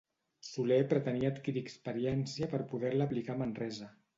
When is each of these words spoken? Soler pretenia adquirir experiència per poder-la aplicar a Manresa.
Soler 0.45 0.79
pretenia 0.93 1.29
adquirir 1.35 1.63
experiència 1.65 2.51
per 2.55 2.65
poder-la 2.73 3.09
aplicar 3.11 3.37
a 3.37 3.43
Manresa. 3.45 3.97